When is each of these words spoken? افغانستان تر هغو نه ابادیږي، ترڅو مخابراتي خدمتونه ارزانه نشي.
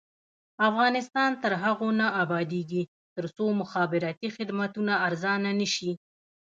افغانستان 0.69 1.31
تر 1.43 1.51
هغو 1.63 1.89
نه 1.99 2.07
ابادیږي، 2.23 2.83
ترڅو 3.15 3.45
مخابراتي 3.61 4.27
خدمتونه 4.37 4.93
ارزانه 5.07 5.51
نشي. 5.59 5.91